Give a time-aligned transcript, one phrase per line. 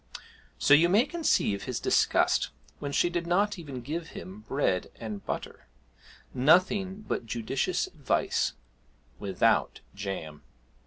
[0.57, 5.23] So you may conceive his disgust when she did not even give him bread and
[5.27, 5.67] butter;
[6.33, 8.53] nothing but judicious advice
[9.19, 10.41] without jam.